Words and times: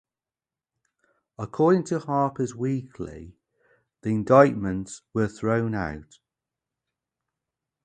According 1.37 1.83
to 1.83 1.99
"Harper's 1.99 2.55
Weekly", 2.55 3.37
the 4.01 4.09
indictments 4.09 5.03
were 5.13 5.27
thrown 5.27 5.75
out. 5.75 6.17